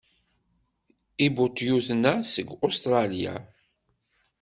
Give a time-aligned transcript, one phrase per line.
[1.25, 3.35] Ibutyuten-a seg Ustṛalya.